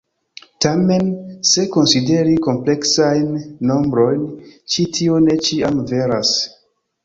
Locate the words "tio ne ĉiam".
4.99-5.83